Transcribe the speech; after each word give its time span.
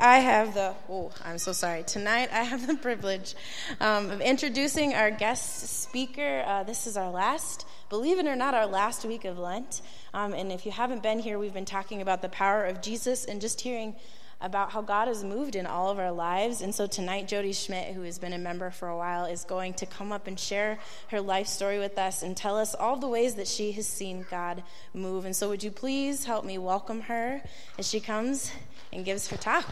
I 0.00 0.20
have 0.20 0.54
the, 0.54 0.74
oh, 0.88 1.12
I'm 1.26 1.36
so 1.36 1.52
sorry. 1.52 1.82
Tonight, 1.82 2.30
I 2.32 2.42
have 2.42 2.66
the 2.66 2.74
privilege 2.82 3.34
um, 3.80 4.10
of 4.10 4.22
introducing 4.22 4.94
our 4.94 5.10
guest 5.10 5.82
speaker. 5.82 6.42
Uh, 6.46 6.62
this 6.62 6.86
is 6.86 6.96
our 6.96 7.10
last, 7.10 7.66
believe 7.90 8.18
it 8.18 8.26
or 8.26 8.34
not, 8.34 8.54
our 8.54 8.66
last 8.66 9.04
week 9.04 9.26
of 9.26 9.38
Lent. 9.38 9.82
Um, 10.14 10.32
and 10.32 10.50
if 10.50 10.64
you 10.64 10.72
haven't 10.72 11.02
been 11.02 11.18
here, 11.18 11.38
we've 11.38 11.52
been 11.52 11.66
talking 11.66 12.00
about 12.00 12.22
the 12.22 12.30
power 12.30 12.64
of 12.64 12.80
Jesus 12.80 13.26
and 13.26 13.42
just 13.42 13.60
hearing 13.60 13.94
about 14.40 14.70
how 14.70 14.80
God 14.80 15.08
has 15.08 15.22
moved 15.22 15.54
in 15.54 15.66
all 15.66 15.90
of 15.90 15.98
our 15.98 16.12
lives. 16.12 16.62
And 16.62 16.74
so 16.74 16.86
tonight, 16.86 17.28
Jodi 17.28 17.52
Schmitz, 17.52 17.94
who 17.94 18.00
has 18.02 18.18
been 18.18 18.32
a 18.32 18.38
member 18.38 18.70
for 18.70 18.88
a 18.88 18.96
while, 18.96 19.26
is 19.26 19.44
going 19.44 19.74
to 19.74 19.86
come 19.86 20.12
up 20.12 20.26
and 20.26 20.40
share 20.40 20.78
her 21.08 21.20
life 21.20 21.46
story 21.46 21.78
with 21.78 21.98
us 21.98 22.22
and 22.22 22.34
tell 22.34 22.56
us 22.56 22.74
all 22.74 22.96
the 22.96 23.06
ways 23.06 23.34
that 23.34 23.46
she 23.46 23.72
has 23.72 23.86
seen 23.86 24.24
God 24.30 24.62
move. 24.94 25.26
And 25.26 25.36
so, 25.36 25.50
would 25.50 25.62
you 25.62 25.70
please 25.70 26.24
help 26.24 26.46
me 26.46 26.56
welcome 26.56 27.02
her 27.02 27.42
as 27.78 27.86
she 27.86 28.00
comes 28.00 28.50
and 28.92 29.04
gives 29.04 29.28
her 29.28 29.36
talk? 29.36 29.66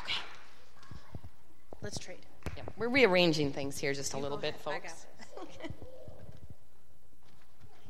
Okay. 0.00 0.18
Let's 1.82 1.98
trade. 1.98 2.18
Yeah, 2.56 2.62
we're 2.76 2.88
rearranging 2.88 3.52
things 3.52 3.78
here 3.78 3.94
just 3.94 4.14
a 4.14 4.18
little 4.18 4.38
bit, 4.38 4.56
folks. 4.56 5.06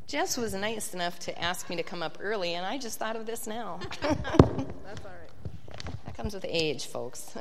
Jess 0.07 0.37
was 0.37 0.55
nice 0.55 0.95
enough 0.95 1.19
to 1.21 1.37
ask 1.43 1.69
me 1.69 1.77
to 1.77 1.83
come 1.83 2.03
up 2.03 2.19
early, 2.21 2.55
and 2.55 2.65
I 2.65 2.79
just 2.79 2.99
thought 2.99 3.17
of 3.17 3.27
this 3.27 3.47
now. 3.47 3.81
That's 4.01 5.05
all 5.05 5.11
right. 5.11 6.05
That 6.05 6.15
comes 6.15 6.35
with 6.35 6.45
age, 6.47 6.87
folks. 6.87 7.35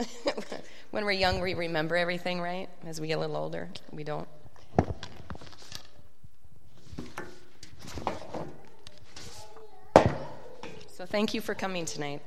when 0.91 1.05
we're 1.05 1.11
young, 1.11 1.39
we 1.41 1.53
remember 1.53 1.95
everything, 1.95 2.41
right? 2.41 2.69
As 2.85 2.99
we 2.99 3.07
get 3.07 3.17
a 3.17 3.19
little 3.19 3.37
older, 3.37 3.69
we 3.91 4.03
don't. 4.03 4.27
Thank 11.13 11.35
you 11.35 11.41
for 11.41 11.53
coming 11.53 11.85
tonight. 11.85 12.23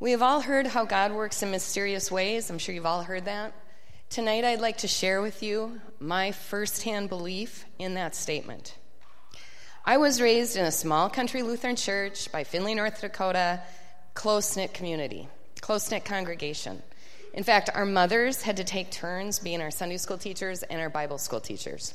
We 0.00 0.10
have 0.10 0.20
all 0.20 0.40
heard 0.40 0.66
how 0.66 0.84
God 0.84 1.12
works 1.12 1.44
in 1.44 1.52
mysterious 1.52 2.10
ways. 2.10 2.50
I'm 2.50 2.58
sure 2.58 2.74
you've 2.74 2.86
all 2.86 3.04
heard 3.04 3.26
that. 3.26 3.52
Tonight, 4.08 4.44
I'd 4.44 4.60
like 4.60 4.78
to 4.78 4.88
share 4.88 5.22
with 5.22 5.40
you 5.40 5.80
my 6.00 6.32
firsthand 6.32 7.08
belief 7.08 7.66
in 7.78 7.94
that 7.94 8.16
statement. 8.16 8.74
I 9.84 9.98
was 9.98 10.20
raised 10.20 10.56
in 10.56 10.64
a 10.64 10.72
small 10.72 11.08
country 11.08 11.44
Lutheran 11.44 11.76
church 11.76 12.32
by 12.32 12.42
Finley, 12.42 12.74
North 12.74 13.00
Dakota, 13.00 13.62
close 14.14 14.56
knit 14.56 14.74
community, 14.74 15.28
close 15.60 15.88
knit 15.88 16.04
congregation. 16.04 16.82
In 17.32 17.44
fact, 17.44 17.70
our 17.72 17.86
mothers 17.86 18.42
had 18.42 18.56
to 18.56 18.64
take 18.64 18.90
turns 18.90 19.38
being 19.38 19.60
our 19.60 19.70
Sunday 19.70 19.98
school 19.98 20.18
teachers 20.18 20.64
and 20.64 20.80
our 20.80 20.90
Bible 20.90 21.18
school 21.18 21.40
teachers. 21.40 21.94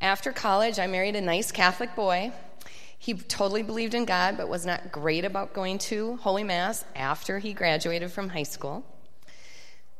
After 0.00 0.32
college, 0.32 0.78
I 0.78 0.86
married 0.86 1.14
a 1.14 1.20
nice 1.20 1.52
Catholic 1.52 1.94
boy. 1.94 2.32
He 2.98 3.14
totally 3.14 3.62
believed 3.62 3.94
in 3.94 4.04
God, 4.04 4.36
but 4.36 4.48
was 4.48 4.66
not 4.66 4.90
great 4.90 5.24
about 5.24 5.52
going 5.52 5.78
to 5.78 6.16
Holy 6.16 6.44
Mass 6.44 6.84
after 6.94 7.38
he 7.38 7.52
graduated 7.52 8.10
from 8.10 8.28
high 8.28 8.42
school. 8.42 8.84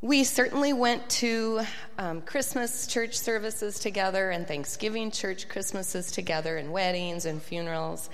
We 0.01 0.25
certainly 0.25 0.73
went 0.73 1.09
to 1.11 1.63
um, 1.99 2.23
Christmas 2.23 2.87
church 2.87 3.19
services 3.19 3.79
together 3.79 4.31
and 4.31 4.47
Thanksgiving 4.47 5.11
church 5.11 5.49
Christmases 5.49 6.11
together 6.11 6.57
and 6.59 6.73
weddings 6.73 7.25
and 7.25 7.43
funerals, 7.43 8.11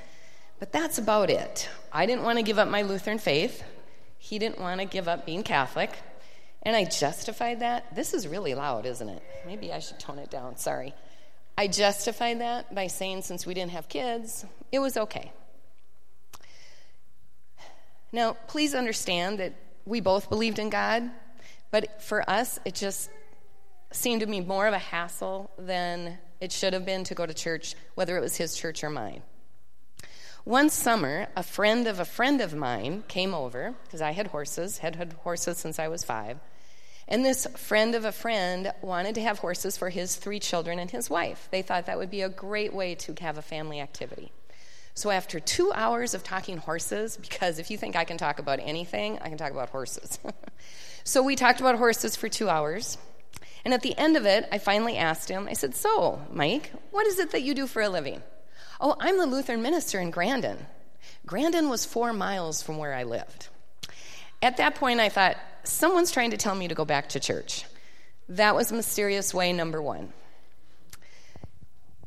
but 0.59 0.73
that's 0.73 0.99
about 0.99 1.29
it. 1.29 1.69
I 1.93 2.07
didn't 2.07 2.23
want 2.23 2.39
to 2.39 2.45
give 2.45 2.59
up 2.59 2.69
my 2.69 2.83
Lutheran 2.83 3.19
faith. 3.19 3.65
He 4.19 4.39
didn't 4.39 4.61
want 4.61 4.81
to 4.81 4.87
give 4.87 5.09
up 5.09 5.27
being 5.27 5.43
Catholic. 5.43 5.91
And 6.63 6.77
I 6.77 6.85
justified 6.85 7.61
that. 7.61 7.95
This 7.95 8.15
is 8.15 8.29
really 8.29 8.55
loud, 8.55 8.87
isn't 8.87 9.09
it? 9.09 9.23
Maybe 9.45 9.73
I 9.73 9.81
should 9.81 9.99
tone 9.99 10.21
it 10.21 10.31
down. 10.31 10.57
Sorry. 10.57 10.95
I 11.57 11.69
justified 11.69 12.41
that 12.41 12.75
by 12.75 12.87
saying 12.87 13.23
since 13.23 13.47
we 13.47 13.55
didn't 13.55 13.73
have 13.73 13.89
kids, 13.89 14.45
it 14.71 14.79
was 14.79 14.97
okay. 14.97 15.33
Now, 18.11 18.37
please 18.47 18.75
understand 18.75 19.39
that 19.39 19.55
we 19.85 20.01
both 20.01 20.29
believed 20.29 20.59
in 20.59 20.71
God, 20.71 21.11
but 21.71 22.03
for 22.03 22.29
us, 22.29 22.59
it 22.65 22.75
just 22.75 23.11
seemed 23.91 24.21
to 24.21 24.27
be 24.27 24.41
more 24.41 24.67
of 24.67 24.75
a 24.75 24.79
hassle 24.79 25.51
than 25.59 26.19
it 26.41 26.53
should 26.53 26.73
have 26.73 26.85
been 26.85 27.05
to 27.05 27.15
go 27.15 27.25
to 27.25 27.35
church, 27.35 27.75
whether 27.95 28.17
it 28.17 28.21
was 28.21 28.37
his 28.37 28.55
church 28.55 28.83
or 28.83 28.91
mine. 28.91 29.23
One 30.45 30.71
summer, 30.71 31.29
a 31.37 31.43
friend 31.43 31.87
of 31.87 32.01
a 32.01 32.05
friend 32.05 32.41
of 32.41 32.55
mine 32.55 33.05
came 33.07 33.33
over 33.33 33.75
because 33.85 34.03
I 34.03 34.11
had 34.11 34.29
horses, 34.29 34.79
had 34.79 34.97
had 34.97 35.13
horses 35.13 35.59
since 35.59 35.79
I 35.79 35.89
was 35.89 36.03
five. 36.03 36.39
And 37.13 37.25
this 37.25 37.47
friend 37.57 37.95
of 37.95 38.07
a 38.07 38.11
friend 38.11 38.73
wanted 38.81 39.15
to 39.17 39.21
have 39.21 39.39
horses 39.39 39.77
for 39.77 39.91
his 39.91 40.17
three 40.17 40.41
children 40.41 40.79
and 40.79 40.91
his 40.91 41.11
wife. 41.11 41.47
They 41.51 41.61
thought 41.61 41.85
that 41.85 41.99
would 41.99 42.11
be 42.11 42.23
a 42.23 42.31
great 42.31 42.73
way 42.73 42.95
to 42.95 43.15
have 43.21 43.37
a 43.37 43.43
family 43.43 43.81
activity. 43.81 44.33
So, 44.95 45.11
after 45.11 45.39
two 45.39 45.73
hours 45.75 46.15
of 46.15 46.25
talking 46.25 46.57
horses, 46.57 47.19
because 47.19 47.59
if 47.59 47.71
you 47.71 47.77
think 47.77 47.97
I 47.97 48.05
can 48.05 48.17
talk 48.17 48.39
about 48.39 48.61
anything, 48.63 49.19
I 49.21 49.29
can 49.29 49.37
talk 49.37 49.53
about 49.53 49.69
horses. 49.69 50.19
So 51.05 51.23
we 51.23 51.35
talked 51.35 51.61
about 51.61 51.79
horses 51.79 52.15
for 52.15 52.29
two 52.29 52.49
hours. 52.49 52.97
And 53.65 53.75
at 53.75 53.83
the 53.83 53.97
end 53.97 54.17
of 54.17 54.27
it, 54.27 54.49
I 54.53 54.59
finally 54.59 54.97
asked 54.97 55.29
him, 55.29 55.49
I 55.49 55.53
said, 55.53 55.75
So, 55.75 56.21
Mike, 56.31 56.73
what 56.91 57.07
is 57.07 57.19
it 57.19 57.33
that 57.33 57.43
you 57.43 57.55
do 57.55 57.67
for 57.67 57.83
a 57.83 57.89
living? 57.89 58.23
Oh, 58.81 58.97
I'm 59.01 59.19
the 59.19 59.27
Lutheran 59.27 59.63
minister 59.63 60.01
in 60.01 60.11
Grandin. 60.11 60.67
Grandin 61.27 61.69
was 61.69 61.85
four 61.85 62.13
miles 62.13 62.63
from 62.63 62.79
where 62.79 62.95
I 62.95 63.03
lived. 63.03 63.49
At 64.41 64.57
that 64.57 64.75
point, 64.77 65.01
I 65.01 65.09
thought, 65.09 65.37
someone's 65.65 66.11
trying 66.11 66.31
to 66.31 66.37
tell 66.37 66.55
me 66.55 66.69
to 66.69 66.75
go 66.75 66.85
back 66.85 67.09
to 67.11 67.21
church. 67.21 67.65
That 68.29 68.55
was 68.55 68.73
mysterious 68.73 69.35
way 69.35 69.53
number 69.53 69.81
one. 69.83 70.13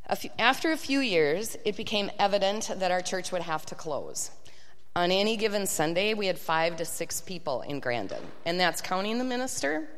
A 0.08 0.16
few, 0.16 0.30
after 0.38 0.72
a 0.72 0.78
few 0.78 1.00
years, 1.00 1.58
it 1.66 1.76
became 1.76 2.12
evident 2.20 2.70
that 2.76 2.92
our 2.92 3.02
church 3.02 3.32
would 3.32 3.42
have 3.42 3.66
to 3.68 3.76
close. 3.76 4.32
On 4.96 5.12
any 5.12 5.36
given 5.36 5.66
Sunday, 5.66 6.14
we 6.14 6.28
had 6.28 6.40
five 6.40 6.78
to 6.78 6.86
six 6.86 7.20
people 7.22 7.62
in 7.62 7.80
Grandin, 7.80 8.22
and 8.46 8.60
that's 8.60 8.82
counting 8.82 9.18
the 9.18 9.24
minister. 9.24 9.90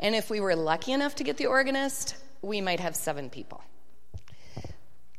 And 0.00 0.14
if 0.14 0.30
we 0.30 0.40
were 0.40 0.54
lucky 0.54 0.92
enough 0.92 1.16
to 1.16 1.24
get 1.24 1.36
the 1.36 1.46
organist, 1.46 2.16
we 2.42 2.60
might 2.60 2.80
have 2.80 2.96
seven 2.96 3.28
people. 3.28 3.62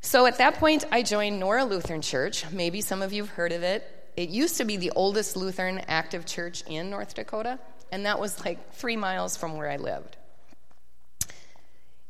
So 0.02 0.26
at 0.26 0.38
that 0.38 0.56
point, 0.56 0.86
I 0.92 1.04
joined 1.04 1.40
Nora 1.40 1.66
Lutheran 1.66 2.02
Church. 2.02 2.50
Maybe 2.50 2.82
some 2.82 3.02
of 3.02 3.12
you 3.12 3.24
have 3.24 3.32
heard 3.32 3.52
of 3.52 3.64
it. 3.64 3.84
It 4.16 4.30
used 4.30 4.58
to 4.58 4.66
be 4.66 4.78
the 4.78 4.92
oldest 4.96 5.36
Lutheran 5.36 5.82
active 5.88 6.26
church 6.26 6.64
in 6.68 6.90
North 6.90 7.14
Dakota, 7.14 7.60
and 7.92 8.06
that 8.06 8.20
was 8.20 8.44
like 8.46 8.74
three 8.74 8.96
miles 8.96 9.38
from 9.38 9.58
where 9.58 9.70
I 9.70 9.78
lived. 9.78 10.18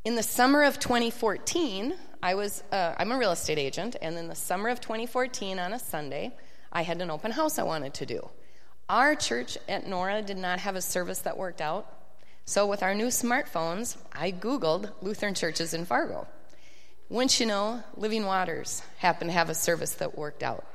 In 0.04 0.16
the 0.16 0.24
summer 0.24 0.64
of 0.64 0.80
2014, 0.80 1.94
I 2.24 2.36
was, 2.36 2.64
uh, 2.72 2.96
I'm 2.98 3.12
a 3.12 3.18
real 3.18 3.32
estate 3.32 3.58
agent, 3.58 3.96
and 4.02 4.18
in 4.18 4.28
the 4.28 4.36
summer 4.36 4.70
of 4.70 4.80
2014, 4.80 5.60
on 5.60 5.74
a 5.74 5.80
Sunday, 5.80 6.34
I 6.72 6.84
had 6.84 7.02
an 7.02 7.12
open 7.12 7.32
house 7.32 7.60
I 7.60 7.64
wanted 7.64 7.94
to 7.96 8.06
do. 8.06 8.30
Our 8.90 9.16
church 9.16 9.58
at 9.68 9.86
Nora 9.86 10.22
did 10.22 10.38
not 10.38 10.60
have 10.60 10.76
a 10.76 10.82
service 10.82 11.20
that 11.20 11.38
worked 11.38 11.62
out. 11.62 11.94
So, 12.46 12.66
with 12.66 12.82
our 12.82 12.96
new 12.96 13.08
smartphones, 13.08 13.98
I 14.14 14.32
Googled 14.32 14.92
Lutheran 15.02 15.34
churches 15.34 15.74
in 15.74 15.84
Fargo. 15.84 16.26
Wouldn't 17.10 17.40
you 17.40 17.46
know, 17.46 17.84
Living 17.98 18.26
Waters 18.26 18.82
happened 19.00 19.30
to 19.30 19.34
have 19.34 19.50
a 19.50 19.56
service 19.56 19.96
that 19.96 20.18
worked 20.18 20.44
out. 20.44 20.66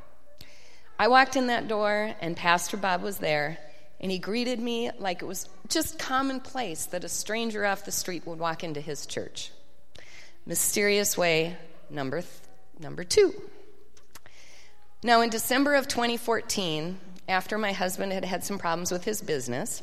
I 0.99 1.09
walked 1.09 1.37
in 1.37 1.47
that 1.47 1.69
door, 1.69 2.15
and 2.21 2.37
Pastor 2.37 2.77
Bob 2.77 3.03
was 3.03 3.17
there, 3.17 3.59
and 4.03 4.11
he 4.11 4.19
greeted 4.19 4.59
me 4.59 4.91
like 4.99 5.23
it 5.23 5.27
was 5.27 5.49
just 5.69 5.99
commonplace 5.99 6.87
that 6.87 7.05
a 7.05 7.09
stranger 7.09 7.65
off 7.65 7.85
the 7.85 7.93
street 7.93 8.27
would 8.27 8.39
walk 8.39 8.65
into 8.65 8.81
his 8.81 9.07
church. 9.07 9.53
Mysterious 10.45 11.17
way 11.17 11.57
number, 11.89 12.21
th- 12.21 12.33
number 12.81 13.05
two. 13.05 13.33
Now, 15.05 15.21
in 15.21 15.31
December 15.31 15.75
of 15.75 15.89
2014, 15.89 16.99
after 17.29 17.59
my 17.59 17.73
husband 17.73 18.13
had 18.13 18.25
had 18.25 18.45
some 18.45 18.59
problems 18.59 18.91
with 18.91 19.05
his 19.05 19.21
business, 19.23 19.83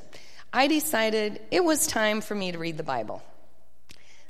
I 0.51 0.68
decided 0.68 1.41
it 1.51 1.63
was 1.63 1.88
time 1.88 2.22
for 2.22 2.36
me 2.36 2.51
to 2.51 2.57
read 2.57 2.78
the 2.78 2.84
Bible. 2.84 3.24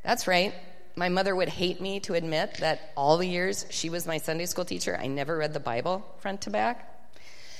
That's 0.03 0.27
right. 0.27 0.53
My 0.95 1.09
mother 1.09 1.35
would 1.35 1.49
hate 1.49 1.81
me 1.81 1.99
to 2.01 2.13
admit 2.13 2.55
that 2.59 2.91
all 2.95 3.17
the 3.17 3.27
years 3.27 3.65
she 3.69 3.89
was 3.89 4.05
my 4.05 4.17
Sunday 4.17 4.45
school 4.45 4.65
teacher, 4.65 4.97
I 4.99 5.07
never 5.07 5.37
read 5.37 5.53
the 5.53 5.59
Bible 5.59 6.05
front 6.17 6.41
to 6.41 6.49
back. 6.49 6.85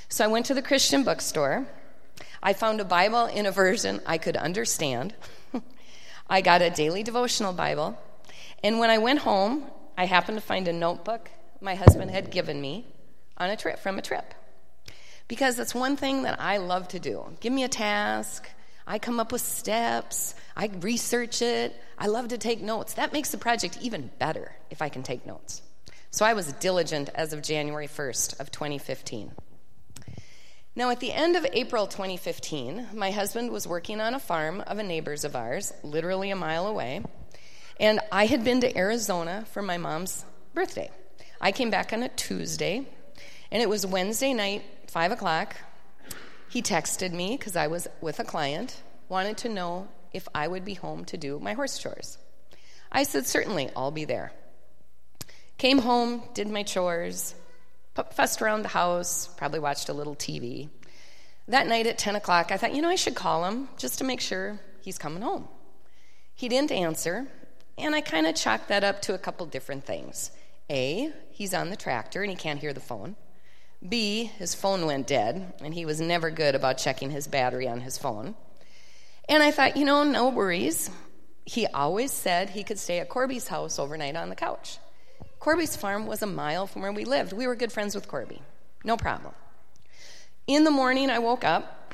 So 0.09 0.25
I 0.25 0.27
went 0.27 0.47
to 0.47 0.53
the 0.53 0.61
Christian 0.61 1.03
bookstore. 1.03 1.67
I 2.41 2.53
found 2.53 2.79
a 2.81 2.85
Bible 2.85 3.25
in 3.25 3.45
a 3.45 3.51
version 3.51 4.01
I 4.05 4.17
could 4.17 4.37
understand. 4.37 5.13
I 6.29 6.41
got 6.41 6.61
a 6.61 6.69
daily 6.69 7.03
devotional 7.03 7.53
Bible. 7.53 7.97
And 8.63 8.79
when 8.79 8.89
I 8.89 8.97
went 8.97 9.19
home, 9.19 9.65
I 9.97 10.05
happened 10.05 10.37
to 10.37 10.41
find 10.41 10.67
a 10.67 10.73
notebook 10.73 11.29
my 11.61 11.75
husband 11.75 12.11
had 12.11 12.31
given 12.31 12.59
me 12.59 12.85
on 13.37 13.49
a 13.49 13.57
trip 13.57 13.79
from 13.79 13.99
a 13.99 14.01
trip. 14.01 14.33
Because 15.27 15.55
that's 15.55 15.75
one 15.75 15.95
thing 15.95 16.23
that 16.23 16.39
I 16.39 16.57
love 16.57 16.87
to 16.89 16.99
do. 16.99 17.23
Give 17.39 17.53
me 17.53 17.63
a 17.63 17.69
task, 17.69 18.49
I 18.87 18.97
come 18.97 19.19
up 19.19 19.31
with 19.31 19.41
steps, 19.41 20.33
I 20.55 20.71
research 20.79 21.41
it, 21.41 21.75
I 21.97 22.07
love 22.07 22.29
to 22.29 22.37
take 22.37 22.61
notes. 22.61 22.95
That 22.95 23.13
makes 23.13 23.29
the 23.29 23.37
project 23.37 23.77
even 23.81 24.09
better 24.17 24.55
if 24.69 24.81
I 24.81 24.89
can 24.89 25.03
take 25.03 25.25
notes. 25.25 25.61
So 26.11 26.25
I 26.25 26.33
was 26.33 26.51
diligent 26.53 27.09
as 27.13 27.33
of 27.33 27.43
January 27.43 27.87
1st 27.87 28.39
of 28.39 28.51
2015. 28.51 29.31
Now, 30.75 30.91
at 30.91 30.99
the 30.99 31.11
end 31.11 31.35
of 31.35 31.47
April 31.51 31.87
2015, 31.87 32.89
my 32.93 33.09
husband 33.09 33.51
was 33.51 33.67
working 33.67 33.99
on 33.99 34.13
a 34.13 34.19
farm 34.19 34.61
of 34.61 34.77
a 34.77 34.83
neighbor's 34.83 35.23
of 35.23 35.35
ours, 35.35 35.73
literally 35.83 36.29
a 36.29 36.35
mile 36.35 36.67
away, 36.67 37.01
and 37.79 37.99
I 38.11 38.27
had 38.27 38.43
been 38.43 38.61
to 38.61 38.77
Arizona 38.77 39.45
for 39.51 39.63
my 39.63 39.77
mom's 39.77 40.23
birthday. 40.53 40.91
I 41.41 41.51
came 41.51 41.71
back 41.71 41.91
on 41.91 42.03
a 42.03 42.09
Tuesday, 42.09 42.87
and 43.51 43.63
it 43.63 43.67
was 43.67 43.85
Wednesday 43.85 44.31
night, 44.31 44.63
5 44.87 45.11
o'clock. 45.11 45.55
He 46.49 46.61
texted 46.61 47.13
me 47.13 47.35
because 47.35 47.55
I 47.55 47.67
was 47.67 47.87
with 47.99 48.19
a 48.19 48.23
client, 48.23 48.81
wanted 49.09 49.37
to 49.37 49.49
know 49.49 49.87
if 50.13 50.27
I 50.35 50.47
would 50.47 50.65
be 50.65 50.75
home 50.75 51.03
to 51.05 51.17
do 51.17 51.39
my 51.39 51.53
horse 51.53 51.79
chores. 51.79 52.19
I 52.91 53.03
said, 53.03 53.25
Certainly, 53.25 53.71
I'll 53.75 53.91
be 53.91 54.05
there. 54.05 54.31
Came 55.57 55.79
home, 55.79 56.23
did 56.35 56.47
my 56.47 56.63
chores, 56.63 57.33
fussed 58.13 58.41
around 58.41 58.63
the 58.63 58.69
house, 58.69 59.27
probably 59.37 59.59
watched 59.59 59.89
a 59.89 59.93
little 59.93 60.15
TV. 60.15 60.69
That 61.47 61.67
night 61.67 61.87
at 61.87 61.97
10 61.97 62.15
o'clock, 62.15 62.51
I 62.51 62.57
thought, 62.57 62.75
you 62.75 62.81
know, 62.81 62.89
I 62.89 62.95
should 62.95 63.15
call 63.15 63.45
him 63.45 63.69
just 63.77 63.97
to 63.99 64.03
make 64.03 64.21
sure 64.21 64.59
he's 64.81 64.97
coming 64.97 65.23
home. 65.23 65.47
He 66.35 66.47
didn't 66.47 66.71
answer, 66.71 67.27
and 67.77 67.95
I 67.95 68.01
kind 68.01 68.27
of 68.27 68.35
chalked 68.35 68.67
that 68.67 68.83
up 68.83 69.01
to 69.03 69.13
a 69.13 69.17
couple 69.17 69.45
different 69.45 69.85
things. 69.85 70.31
A, 70.69 71.11
he's 71.31 71.53
on 71.53 71.69
the 71.69 71.75
tractor 71.75 72.21
and 72.21 72.29
he 72.29 72.35
can't 72.35 72.59
hear 72.59 72.73
the 72.73 72.79
phone. 72.79 73.15
B, 73.87 74.25
his 74.25 74.53
phone 74.53 74.85
went 74.85 75.07
dead, 75.07 75.53
and 75.61 75.73
he 75.73 75.85
was 75.85 76.01
never 76.01 76.29
good 76.29 76.53
about 76.53 76.77
checking 76.77 77.11
his 77.11 77.27
battery 77.27 77.67
on 77.67 77.79
his 77.79 77.97
phone. 77.97 78.35
And 79.29 79.41
I 79.41 79.51
thought, 79.51 79.77
you 79.77 79.85
know, 79.85 80.03
no 80.03 80.29
worries. 80.29 80.89
He 81.45 81.65
always 81.67 82.11
said 82.11 82.49
he 82.49 82.63
could 82.63 82.77
stay 82.77 82.99
at 82.99 83.09
Corby's 83.09 83.47
house 83.47 83.79
overnight 83.79 84.17
on 84.17 84.29
the 84.29 84.35
couch. 84.35 84.79
Corby's 85.39 85.75
farm 85.75 86.05
was 86.05 86.21
a 86.21 86.27
mile 86.27 86.67
from 86.67 86.81
where 86.81 86.91
we 86.91 87.05
lived. 87.05 87.33
We 87.33 87.47
were 87.47 87.55
good 87.55 87.71
friends 87.71 87.95
with 87.95 88.07
Corby. 88.07 88.41
No 88.83 88.97
problem. 88.97 89.33
In 90.47 90.63
the 90.63 90.71
morning, 90.71 91.09
I 91.09 91.19
woke 91.19 91.43
up. 91.43 91.93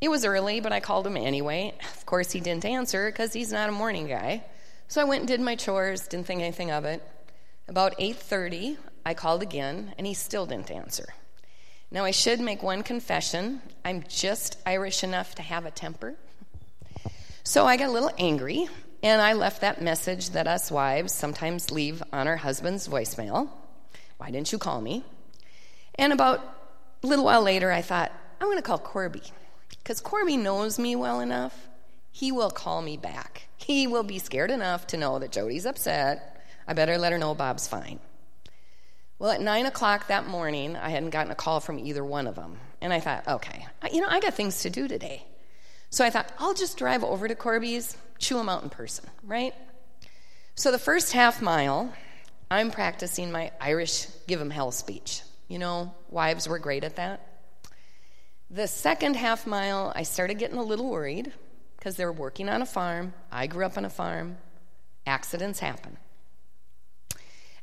It 0.00 0.08
was 0.08 0.24
early, 0.24 0.60
but 0.60 0.72
I 0.72 0.80
called 0.80 1.06
him 1.06 1.16
anyway. 1.16 1.74
Of 1.94 2.06
course, 2.06 2.32
he 2.32 2.40
didn't 2.40 2.64
answer 2.64 3.10
because 3.10 3.32
he's 3.32 3.52
not 3.52 3.68
a 3.68 3.72
morning 3.72 4.06
guy. 4.06 4.44
So 4.88 5.00
I 5.00 5.04
went 5.04 5.20
and 5.20 5.28
did 5.28 5.40
my 5.40 5.54
chores, 5.54 6.06
didn't 6.06 6.26
think 6.26 6.40
anything 6.40 6.70
of 6.70 6.84
it. 6.84 7.02
About 7.68 7.94
8:30, 7.98 8.76
I 9.04 9.14
called 9.14 9.42
again, 9.42 9.94
and 9.96 10.06
he 10.06 10.14
still 10.14 10.46
didn't 10.46 10.70
answer. 10.70 11.14
Now 11.90 12.04
I 12.04 12.10
should 12.10 12.40
make 12.40 12.62
one 12.62 12.82
confession. 12.82 13.62
I'm 13.84 14.04
just 14.08 14.58
Irish 14.66 15.02
enough 15.04 15.34
to 15.36 15.42
have 15.42 15.66
a 15.66 15.70
temper. 15.70 16.14
So 17.42 17.66
I 17.66 17.76
got 17.76 17.88
a 17.88 17.92
little 17.92 18.12
angry, 18.18 18.68
and 19.06 19.22
I 19.22 19.34
left 19.34 19.60
that 19.60 19.80
message 19.80 20.30
that 20.30 20.48
us 20.48 20.68
wives 20.68 21.12
sometimes 21.12 21.70
leave 21.70 22.02
on 22.12 22.26
our 22.26 22.36
husband's 22.36 22.88
voicemail. 22.88 23.48
Why 24.18 24.32
didn't 24.32 24.50
you 24.50 24.58
call 24.58 24.80
me? 24.80 25.04
And 25.94 26.12
about 26.12 26.40
a 27.04 27.06
little 27.06 27.24
while 27.24 27.42
later, 27.42 27.70
I 27.70 27.82
thought, 27.82 28.10
I'm 28.40 28.48
going 28.48 28.58
to 28.58 28.62
call 28.62 28.80
Corby. 28.80 29.22
Because 29.78 30.00
Corby 30.00 30.36
knows 30.36 30.76
me 30.76 30.96
well 30.96 31.20
enough, 31.20 31.68
he 32.10 32.32
will 32.32 32.50
call 32.50 32.82
me 32.82 32.96
back. 32.96 33.46
He 33.56 33.86
will 33.86 34.02
be 34.02 34.18
scared 34.18 34.50
enough 34.50 34.88
to 34.88 34.96
know 34.96 35.20
that 35.20 35.30
Jodi's 35.30 35.66
upset 35.66 36.42
I 36.66 36.72
better 36.72 36.98
let 36.98 37.12
her 37.12 37.18
know 37.18 37.32
Bob's 37.32 37.68
fine. 37.68 38.00
Well, 39.20 39.30
at 39.30 39.40
9 39.40 39.66
o'clock 39.66 40.08
that 40.08 40.26
morning, 40.26 40.74
I 40.74 40.88
hadn't 40.88 41.10
gotten 41.10 41.30
a 41.30 41.36
call 41.36 41.60
from 41.60 41.78
either 41.78 42.04
one 42.04 42.26
of 42.26 42.34
them. 42.34 42.58
And 42.80 42.92
I 42.92 42.98
thought, 42.98 43.28
okay, 43.28 43.68
you 43.92 44.00
know, 44.00 44.08
I 44.10 44.18
got 44.18 44.34
things 44.34 44.62
to 44.62 44.70
do 44.70 44.88
today. 44.88 45.24
So 45.90 46.04
I 46.04 46.10
thought, 46.10 46.32
I'll 46.40 46.54
just 46.54 46.76
drive 46.76 47.04
over 47.04 47.28
to 47.28 47.36
Corby's, 47.36 47.96
chew 48.18 48.36
them 48.36 48.48
out 48.48 48.62
in 48.62 48.70
person, 48.70 49.06
right? 49.22 49.54
So 50.54 50.72
the 50.72 50.78
first 50.78 51.12
half 51.12 51.42
mile, 51.42 51.92
I'm 52.50 52.70
practicing 52.70 53.30
my 53.30 53.52
Irish 53.60 54.06
give 54.26 54.40
'em 54.40 54.50
hell 54.50 54.70
speech. 54.70 55.22
You 55.48 55.58
know, 55.58 55.94
wives 56.10 56.48
were 56.48 56.58
great 56.58 56.84
at 56.84 56.96
that. 56.96 57.20
The 58.50 58.68
second 58.68 59.16
half 59.16 59.46
mile, 59.46 59.92
I 59.94 60.04
started 60.04 60.38
getting 60.38 60.58
a 60.58 60.62
little 60.62 60.88
worried 60.88 61.32
because 61.76 61.96
they 61.96 62.04
were 62.04 62.12
working 62.12 62.48
on 62.48 62.62
a 62.62 62.66
farm. 62.66 63.14
I 63.30 63.46
grew 63.46 63.66
up 63.66 63.76
on 63.76 63.84
a 63.84 63.90
farm. 63.90 64.38
Accidents 65.06 65.58
happen. 65.60 65.98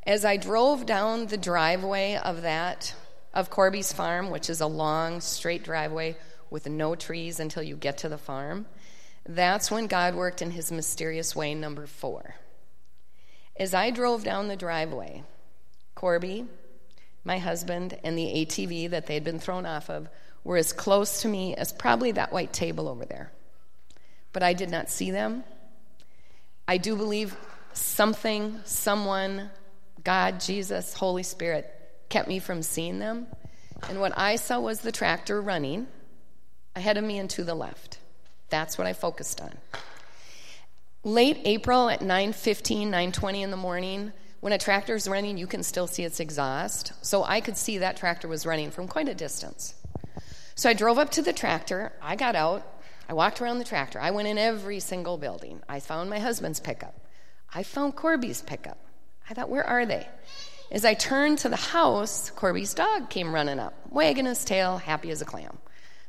As 0.05 0.25
I 0.25 0.37
drove 0.37 0.85
down 0.85 1.27
the 1.27 1.37
driveway 1.37 2.15
of 2.15 2.41
that, 2.41 2.93
of 3.33 3.49
Corby's 3.49 3.93
farm, 3.93 4.29
which 4.29 4.49
is 4.49 4.61
a 4.61 4.67
long, 4.67 5.21
straight 5.21 5.63
driveway 5.63 6.17
with 6.49 6.67
no 6.67 6.95
trees 6.95 7.39
until 7.39 7.63
you 7.63 7.75
get 7.75 7.97
to 7.99 8.09
the 8.09 8.17
farm, 8.17 8.65
that's 9.25 9.71
when 9.71 9.87
God 9.87 10.15
worked 10.15 10.41
in 10.41 10.51
his 10.51 10.71
mysterious 10.71 11.35
way, 11.35 11.55
number 11.55 11.87
four. 11.87 12.35
As 13.55 13.73
I 13.73 13.91
drove 13.91 14.23
down 14.23 14.47
the 14.47 14.55
driveway, 14.55 15.23
Corby, 15.95 16.45
my 17.23 17.37
husband, 17.37 17.97
and 18.03 18.17
the 18.17 18.45
ATV 18.45 18.89
that 18.89 19.07
they'd 19.07 19.23
been 19.23 19.39
thrown 19.39 19.65
off 19.65 19.89
of 19.89 20.09
were 20.43 20.57
as 20.57 20.73
close 20.73 21.21
to 21.21 21.27
me 21.27 21.55
as 21.55 21.71
probably 21.71 22.11
that 22.11 22.33
white 22.33 22.51
table 22.51 22.89
over 22.89 23.05
there. 23.05 23.31
But 24.33 24.43
I 24.43 24.53
did 24.53 24.69
not 24.69 24.89
see 24.89 25.11
them. 25.11 25.43
I 26.67 26.77
do 26.77 26.95
believe 26.95 27.35
something, 27.73 28.59
someone, 28.65 29.49
God, 30.03 30.41
Jesus, 30.41 30.93
Holy 30.93 31.23
Spirit 31.23 31.69
kept 32.09 32.27
me 32.27 32.39
from 32.39 32.61
seeing 32.61 32.99
them. 32.99 33.27
And 33.87 33.99
what 33.99 34.17
I 34.17 34.35
saw 34.35 34.59
was 34.59 34.81
the 34.81 34.91
tractor 34.91 35.41
running 35.41 35.87
ahead 36.75 36.97
of 36.97 37.03
me 37.03 37.19
and 37.19 37.29
to 37.31 37.43
the 37.43 37.55
left. 37.55 37.99
That's 38.53 38.77
what 38.77 38.85
I 38.85 38.93
focused 38.93 39.41
on. 39.41 39.51
Late 41.03 41.41
April 41.43 41.89
at 41.89 42.01
9:15, 42.01 42.91
9:20 42.91 43.41
in 43.41 43.49
the 43.49 43.57
morning, 43.57 44.13
when 44.41 44.53
a 44.53 44.59
tractor 44.59 44.93
is 44.93 45.07
running, 45.07 45.39
you 45.39 45.47
can 45.47 45.63
still 45.63 45.87
see 45.87 46.03
its 46.03 46.19
exhaust. 46.19 46.93
So 47.01 47.23
I 47.23 47.41
could 47.41 47.57
see 47.57 47.79
that 47.79 47.97
tractor 47.97 48.27
was 48.27 48.45
running 48.45 48.69
from 48.69 48.87
quite 48.87 49.09
a 49.09 49.15
distance. 49.15 49.73
So 50.53 50.69
I 50.69 50.73
drove 50.73 50.99
up 50.99 51.09
to 51.13 51.23
the 51.23 51.33
tractor. 51.33 51.93
I 51.99 52.15
got 52.15 52.35
out. 52.35 52.61
I 53.09 53.13
walked 53.13 53.41
around 53.41 53.57
the 53.57 53.65
tractor. 53.65 53.99
I 53.99 54.11
went 54.11 54.27
in 54.27 54.37
every 54.37 54.79
single 54.79 55.17
building. 55.17 55.63
I 55.67 55.79
found 55.79 56.11
my 56.11 56.19
husband's 56.19 56.59
pickup. 56.59 56.93
I 57.55 57.63
found 57.63 57.95
Corby's 57.95 58.43
pickup. 58.43 58.77
I 59.27 59.33
thought, 59.33 59.49
where 59.49 59.65
are 59.65 59.87
they? 59.87 60.07
As 60.71 60.85
I 60.85 60.93
turned 60.93 61.39
to 61.39 61.49
the 61.49 61.55
house, 61.55 62.29
Corby's 62.29 62.75
dog 62.75 63.09
came 63.09 63.33
running 63.33 63.57
up, 63.57 63.73
wagging 63.89 64.27
his 64.27 64.45
tail, 64.45 64.77
happy 64.77 65.09
as 65.09 65.23
a 65.23 65.25
clam. 65.25 65.57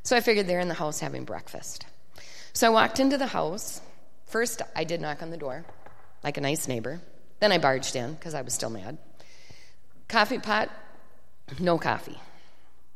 So 0.03 0.15
I 0.15 0.21
figured 0.21 0.45
they're 0.45 0.59
in 0.59 0.67
the 0.67 0.75
house 0.75 0.99
having 0.99 1.25
breakfast. 1.25 1.87
So 2.55 2.67
I 2.67 2.69
walked 2.69 3.01
into 3.01 3.17
the 3.17 3.27
house. 3.27 3.81
First, 4.27 4.61
I 4.73 4.85
did 4.85 5.01
knock 5.01 5.21
on 5.21 5.29
the 5.29 5.35
door, 5.35 5.65
like 6.23 6.37
a 6.37 6.41
nice 6.41 6.69
neighbor. 6.69 7.01
Then 7.41 7.51
I 7.51 7.57
barged 7.57 7.97
in 7.97 8.13
because 8.13 8.33
I 8.33 8.43
was 8.43 8.53
still 8.53 8.69
mad. 8.69 8.97
Coffee 10.07 10.39
pot, 10.39 10.69
no 11.59 11.77
coffee. 11.77 12.17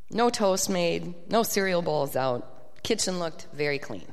No 0.10 0.30
toast 0.30 0.70
made, 0.70 1.14
no 1.30 1.44
cereal 1.44 1.82
bowls 1.82 2.16
out. 2.16 2.84
Kitchen 2.84 3.20
looked 3.20 3.48
very 3.52 3.80
clean. 3.80 4.08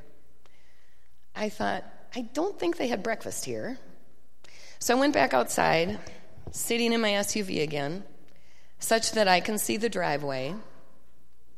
I 1.37 1.48
thought, 1.48 1.84
I 2.16 2.22
don't 2.22 2.58
think 2.58 2.76
they 2.76 2.88
had 2.88 3.04
breakfast 3.04 3.44
here. 3.44 3.78
So 4.81 4.96
I 4.96 5.00
went 5.00 5.14
back 5.14 5.32
outside, 5.32 6.00
sitting 6.50 6.93
in 6.93 7.00
my 7.00 7.10
SUV 7.10 7.62
again, 7.62 8.02
such 8.81 9.12
that 9.12 9.28
I 9.28 9.38
can 9.38 9.58
see 9.58 9.76
the 9.76 9.88
driveway. 9.88 10.56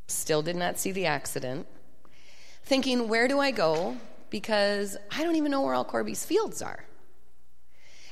Still 0.05 0.43
did 0.43 0.55
not 0.55 0.77
see 0.77 0.91
the 0.91 1.07
accident. 1.07 1.65
Thinking, 2.69 3.07
where 3.07 3.27
do 3.27 3.39
I 3.39 3.49
go? 3.49 3.97
Because 4.29 4.95
I 5.09 5.23
don't 5.23 5.35
even 5.37 5.49
know 5.49 5.61
where 5.61 5.73
all 5.73 5.83
Corby's 5.83 6.23
fields 6.23 6.61
are. 6.61 6.85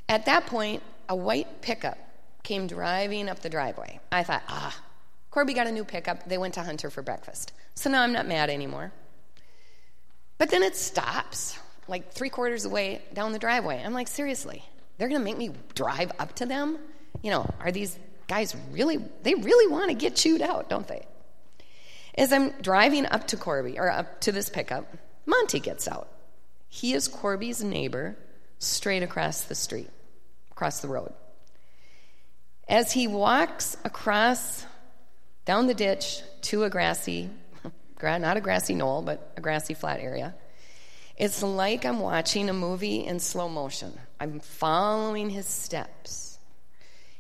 At 0.09 0.25
that 0.25 0.47
point, 0.47 0.81
a 1.07 1.15
white 1.15 1.61
pickup 1.61 1.99
came 2.41 2.65
driving 2.65 3.29
up 3.29 3.43
the 3.43 3.49
driveway. 3.49 3.99
I 4.11 4.23
thought, 4.23 4.41
ah, 4.47 4.75
Corby 5.29 5.53
got 5.53 5.67
a 5.67 5.71
new 5.71 5.83
pickup. 5.83 6.27
They 6.27 6.39
went 6.39 6.55
to 6.55 6.63
Hunter 6.63 6.89
for 6.89 7.03
breakfast. 7.03 7.53
So 7.75 7.91
now 7.91 8.01
I'm 8.01 8.11
not 8.11 8.25
mad 8.25 8.49
anymore. 8.49 8.91
But 10.39 10.49
then 10.49 10.63
it 10.63 10.75
stops, 10.75 11.59
like 11.87 12.11
three 12.11 12.29
quarters 12.31 12.65
away 12.65 13.03
down 13.13 13.33
the 13.33 13.39
driveway. 13.39 13.83
I'm 13.85 13.93
like, 13.93 14.07
seriously, 14.07 14.63
they're 14.97 15.07
going 15.07 15.21
to 15.21 15.23
make 15.23 15.37
me 15.37 15.51
drive 15.75 16.11
up 16.17 16.33
to 16.37 16.47
them? 16.47 16.79
You 17.21 17.29
know, 17.29 17.47
are 17.59 17.71
these 17.71 17.99
guys 18.27 18.55
really, 18.71 18.97
they 19.21 19.35
really 19.35 19.71
want 19.71 19.89
to 19.89 19.93
get 19.93 20.15
chewed 20.15 20.41
out, 20.41 20.67
don't 20.67 20.87
they? 20.87 21.05
As 22.17 22.33
I'm 22.33 22.49
driving 22.61 23.05
up 23.05 23.27
to 23.27 23.37
Corby, 23.37 23.77
or 23.77 23.91
up 23.91 24.21
to 24.21 24.31
this 24.31 24.49
pickup, 24.49 24.97
Monty 25.25 25.59
gets 25.59 25.87
out. 25.87 26.09
He 26.67 26.93
is 26.93 27.07
Corby's 27.07 27.63
neighbor 27.63 28.17
straight 28.59 29.03
across 29.03 29.41
the 29.41 29.55
street, 29.55 29.89
across 30.51 30.79
the 30.79 30.87
road. 30.87 31.13
As 32.67 32.91
he 32.91 33.07
walks 33.07 33.77
across 33.83 34.65
down 35.45 35.67
the 35.67 35.73
ditch 35.73 36.21
to 36.41 36.63
a 36.63 36.69
grassy, 36.69 37.29
not 38.01 38.35
a 38.35 38.41
grassy 38.41 38.73
knoll, 38.73 39.03
but 39.03 39.33
a 39.37 39.41
grassy 39.41 39.73
flat 39.73 39.99
area, 39.99 40.33
it's 41.17 41.41
like 41.41 41.85
I'm 41.85 41.99
watching 41.99 42.49
a 42.49 42.53
movie 42.53 43.05
in 43.05 43.19
slow 43.19 43.47
motion. 43.47 43.97
I'm 44.19 44.39
following 44.39 45.29
his 45.29 45.45
steps. 45.45 46.39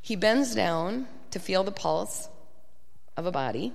He 0.01 0.15
bends 0.15 0.55
down 0.55 1.07
to 1.31 1.39
feel 1.39 1.63
the 1.63 1.71
pulse 1.71 2.29
of 3.15 3.25
a 3.25 3.31
body, 3.31 3.73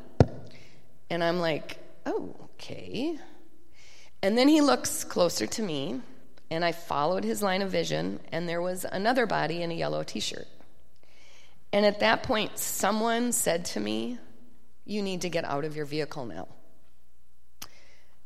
and 1.13 1.23
I'm 1.23 1.41
like, 1.41 1.77
oh, 2.07 2.35
okay. 2.55 3.19
And 4.23 4.39
then 4.39 4.49
he 4.49 4.63
looks 4.63 5.05
closer 5.05 5.47
to 5.47 5.63
me, 5.63 6.01
and 6.51 6.65
I 6.65 6.73
followed 6.73 7.23
his 7.23 7.43
line 7.43 7.61
of 7.61 7.71
vision, 7.71 8.19
and 8.33 8.49
there 8.49 8.63
was 8.63 8.87
another 8.91 9.27
body 9.27 9.63
in 9.63 9.71
a 9.71 9.75
yellow 9.75 10.03
t 10.05 10.21
shirt. 10.21 10.49
And 11.71 11.85
at 11.85 12.01
that 12.01 12.23
point, 12.23 12.59
someone 12.59 13.33
said 13.33 13.67
to 13.67 13.81
me, 13.81 14.19
You 14.87 15.03
need 15.03 15.21
to 15.21 15.29
get 15.29 15.45
out 15.45 15.67
of 15.67 15.77
your 15.77 15.85
vehicle 15.85 16.25
now. 16.25 16.49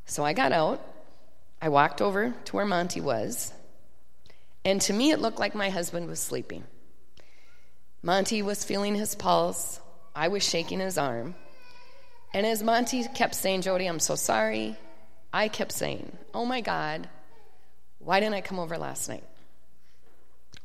So 0.05 0.25
I 0.25 0.33
got 0.33 0.53
out 0.53 0.81
I 1.61 1.71
walked 1.71 2.01
over 2.01 2.35
to 2.45 2.57
where 2.57 2.67
Monty 2.67 3.01
was, 3.01 3.53
and 4.65 4.81
to 4.83 4.93
me 4.93 5.11
it 5.11 5.19
looked 5.19 5.41
like 5.41 5.55
my 5.55 5.71
husband 5.71 6.07
was 6.07 6.21
sleeping. 6.21 6.63
Monty 8.03 8.43
was 8.43 8.63
feeling 8.63 8.95
his 8.95 9.17
pulse. 9.17 9.81
I 10.15 10.29
was 10.29 10.49
shaking 10.49 10.79
his 10.79 10.99
arm. 10.99 11.35
And 12.37 12.45
as 12.45 12.63
Monty 12.63 13.03
kept 13.15 13.35
saying, 13.35 13.63
Jodi, 13.63 13.87
I'm 13.87 13.99
so 13.99 14.15
sorry, 14.15 14.77
I 15.33 15.49
kept 15.49 15.73
saying, 15.73 16.15
Oh 16.35 16.45
my 16.45 16.61
God, 16.61 17.09
why 17.99 18.21
didn't 18.21 18.35
I 18.35 18.43
come 18.43 18.59
over 18.59 18.77
last 18.77 19.09
night? 19.09 19.25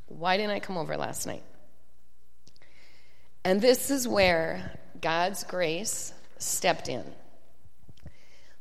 Why 0.07 0.35
didn't 0.35 0.51
I 0.51 0.59
come 0.59 0.77
over 0.77 0.97
last 0.97 1.25
night? 1.25 1.43
And 3.45 3.61
this 3.61 3.89
is 3.89 4.05
where 4.05 4.77
God's 4.99 5.45
grace 5.45 6.11
stepped 6.39 6.89
in. 6.89 7.05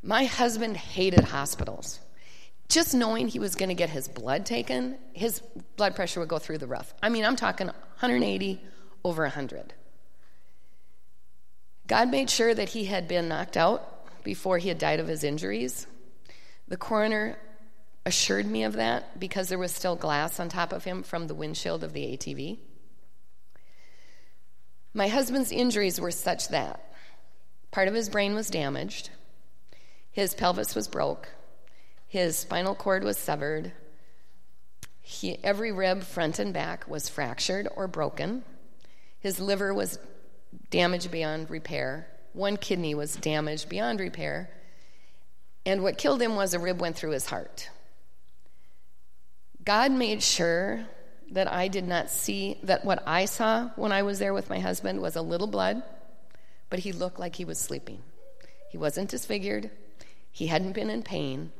My 0.04 0.26
husband 0.26 0.76
hated 0.76 1.24
hospitals. 1.24 1.98
Just 2.68 2.94
knowing 2.94 3.26
he 3.26 3.40
was 3.40 3.56
going 3.56 3.70
to 3.70 3.74
get 3.74 3.90
his 3.90 4.06
blood 4.06 4.46
taken, 4.46 4.98
his 5.14 5.40
blood 5.76 5.96
pressure 5.96 6.20
would 6.20 6.28
go 6.28 6.38
through 6.38 6.58
the 6.58 6.68
roof. 6.68 6.94
I 7.02 7.08
mean, 7.08 7.24
I'm 7.24 7.34
talking 7.34 7.66
180 7.66 8.62
over 9.02 9.24
100. 9.24 9.74
God 11.90 12.08
made 12.08 12.30
sure 12.30 12.54
that 12.54 12.68
he 12.68 12.84
had 12.84 13.08
been 13.08 13.26
knocked 13.26 13.56
out 13.56 14.22
before 14.22 14.58
he 14.58 14.68
had 14.68 14.78
died 14.78 15.00
of 15.00 15.08
his 15.08 15.24
injuries. 15.24 15.88
The 16.68 16.76
coroner 16.76 17.36
assured 18.06 18.46
me 18.46 18.62
of 18.62 18.74
that 18.74 19.18
because 19.18 19.48
there 19.48 19.58
was 19.58 19.72
still 19.72 19.96
glass 19.96 20.38
on 20.38 20.48
top 20.48 20.72
of 20.72 20.84
him 20.84 21.02
from 21.02 21.26
the 21.26 21.34
windshield 21.34 21.82
of 21.82 21.92
the 21.92 22.16
ATV. 22.16 22.58
My 24.94 25.08
husband's 25.08 25.50
injuries 25.50 26.00
were 26.00 26.12
such 26.12 26.46
that 26.50 26.80
part 27.72 27.88
of 27.88 27.94
his 27.94 28.08
brain 28.08 28.36
was 28.36 28.50
damaged, 28.50 29.10
his 30.12 30.32
pelvis 30.32 30.76
was 30.76 30.86
broke, 30.86 31.30
his 32.06 32.36
spinal 32.36 32.76
cord 32.76 33.02
was 33.02 33.18
severed, 33.18 33.72
he, 35.00 35.42
every 35.42 35.72
rib, 35.72 36.04
front 36.04 36.38
and 36.38 36.54
back, 36.54 36.86
was 36.86 37.08
fractured 37.08 37.66
or 37.74 37.88
broken, 37.88 38.44
his 39.18 39.40
liver 39.40 39.74
was 39.74 39.98
damaged 40.70 41.10
beyond 41.10 41.50
repair, 41.50 42.06
one 42.32 42.56
kidney 42.56 42.94
was 42.94 43.16
damaged 43.16 43.68
beyond 43.68 44.00
repair, 44.00 44.50
and 45.66 45.82
what 45.82 45.98
killed 45.98 46.22
him 46.22 46.36
was 46.36 46.54
a 46.54 46.58
rib 46.58 46.80
went 46.80 46.96
through 46.96 47.10
his 47.10 47.26
heart. 47.26 47.68
God 49.64 49.92
made 49.92 50.22
sure 50.22 50.86
that 51.32 51.52
I 51.52 51.68
did 51.68 51.86
not 51.86 52.10
see 52.10 52.58
that 52.64 52.84
what 52.84 53.02
I 53.06 53.26
saw 53.26 53.68
when 53.76 53.92
I 53.92 54.02
was 54.02 54.18
there 54.18 54.34
with 54.34 54.50
my 54.50 54.58
husband 54.58 55.00
was 55.00 55.16
a 55.16 55.22
little 55.22 55.46
blood, 55.46 55.82
but 56.70 56.80
he 56.80 56.92
looked 56.92 57.18
like 57.18 57.36
he 57.36 57.44
was 57.44 57.58
sleeping. 57.58 58.02
He 58.70 58.78
wasn't 58.78 59.10
disfigured, 59.10 59.70
he 60.32 60.46
hadn't 60.46 60.72
been 60.72 60.90
in 60.90 61.02
pain. 61.02 61.52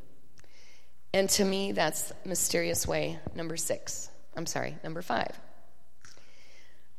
And 1.13 1.29
to 1.31 1.45
me, 1.45 1.73
that's 1.73 2.13
mysterious 2.25 2.87
way 2.87 3.19
number 3.35 3.57
six. 3.57 4.09
I'm 4.37 4.47
sorry, 4.47 4.77
number 4.85 5.03
five. 5.03 5.39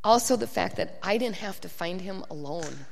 Also, 0.03 0.35
the 0.35 0.47
fact 0.47 0.77
that 0.77 0.97
I 1.03 1.17
didn't 1.17 1.37
have 1.37 1.61
to 1.61 1.69
find 1.69 2.01
him 2.01 2.25
alone. 2.29 2.85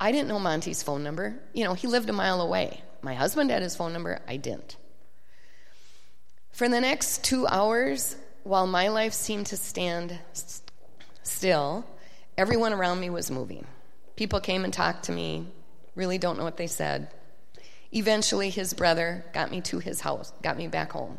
I 0.00 0.10
didn't 0.12 0.28
know 0.28 0.38
Monty's 0.38 0.82
phone 0.82 1.02
number. 1.02 1.38
You 1.52 1.64
know, 1.64 1.74
he 1.74 1.86
lived 1.86 2.10
a 2.10 2.12
mile 2.12 2.40
away. 2.40 2.82
My 3.02 3.14
husband 3.14 3.50
had 3.50 3.62
his 3.62 3.76
phone 3.76 3.92
number, 3.92 4.20
I 4.26 4.36
didn't. 4.36 4.76
For 6.50 6.68
the 6.68 6.80
next 6.80 7.22
two 7.22 7.46
hours, 7.46 8.16
while 8.42 8.66
my 8.66 8.88
life 8.88 9.12
seemed 9.12 9.46
to 9.46 9.56
stand 9.56 10.18
still, 11.22 11.84
everyone 12.36 12.72
around 12.72 12.98
me 12.98 13.10
was 13.10 13.30
moving. 13.30 13.66
People 14.16 14.40
came 14.40 14.64
and 14.64 14.72
talked 14.72 15.04
to 15.04 15.12
me, 15.12 15.46
really 15.94 16.18
don't 16.18 16.38
know 16.38 16.44
what 16.44 16.56
they 16.56 16.66
said. 16.66 17.08
Eventually, 17.92 18.50
his 18.50 18.74
brother 18.74 19.24
got 19.32 19.50
me 19.50 19.60
to 19.62 19.78
his 19.78 20.00
house, 20.00 20.32
got 20.42 20.56
me 20.56 20.66
back 20.66 20.92
home. 20.92 21.18